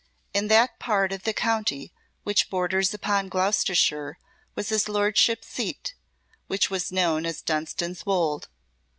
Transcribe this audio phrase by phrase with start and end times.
[0.33, 1.93] In that part of the county
[2.23, 4.17] which borders upon Gloucestershire
[4.55, 5.93] was his Lordship's seat,
[6.47, 8.47] which was known as Dunstan's Wolde.